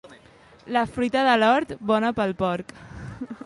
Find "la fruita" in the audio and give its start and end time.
0.77-1.21